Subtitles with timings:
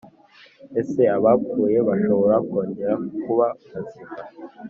[0.79, 4.15] Ese abapfuye bashobora kongera kuba bazima?